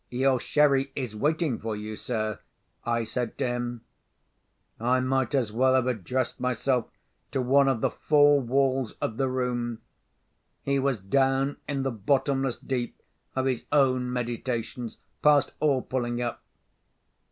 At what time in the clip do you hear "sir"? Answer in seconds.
1.95-2.39